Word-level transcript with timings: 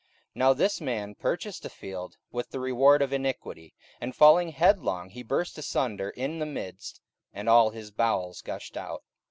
44:001:018 0.29 0.31
Now 0.37 0.53
this 0.53 0.81
man 0.81 1.13
purchased 1.13 1.63
a 1.63 1.69
field 1.69 2.17
with 2.31 2.49
the 2.49 2.59
reward 2.59 3.03
of 3.03 3.13
iniquity; 3.13 3.75
and 4.01 4.15
falling 4.15 4.49
headlong, 4.49 5.11
he 5.11 5.21
burst 5.21 5.59
asunder 5.59 6.09
in 6.09 6.39
the 6.39 6.47
midst, 6.47 7.01
and 7.31 7.47
all 7.47 7.69
his 7.69 7.91
bowels 7.91 8.41
gushed 8.41 8.77
out. 8.77 9.03